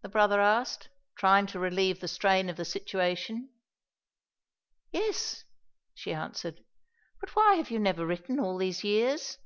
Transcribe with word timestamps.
the 0.00 0.08
brother 0.08 0.40
asked, 0.40 0.88
trying 1.16 1.46
to 1.46 1.56
relieve 1.60 2.00
the 2.00 2.08
strain 2.08 2.50
of 2.50 2.56
the 2.56 2.64
situation. 2.64 3.48
"Yes," 4.90 5.44
she 5.94 6.12
answered, 6.12 6.64
"but 7.20 7.36
why 7.36 7.54
have 7.54 7.70
you 7.70 7.78
never 7.78 8.04
written 8.04 8.40
all 8.40 8.58
these 8.58 8.82
years? 8.82 9.38